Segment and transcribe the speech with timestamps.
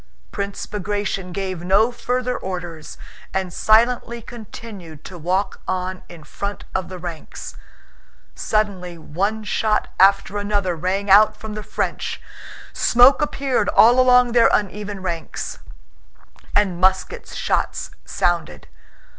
[0.31, 2.97] Prince Bagratión gave no further orders
[3.35, 7.55] and silently continued to walk on in front of the ranks.
[8.33, 12.19] Suddenly one shot after another rang out from the French,
[12.73, 15.59] smoke appeared all along their uneven ranks,
[16.55, 18.67] and musket shots sounded.